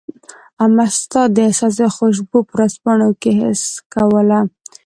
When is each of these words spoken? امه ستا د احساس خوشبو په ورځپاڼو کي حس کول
امه 0.63 0.87
ستا 0.99 1.21
د 1.35 1.37
احساس 1.47 1.77
خوشبو 1.97 2.39
په 2.49 2.51
ورځپاڼو 2.57 3.09
کي 3.21 3.31
حس 3.39 3.63
کول 3.93 4.29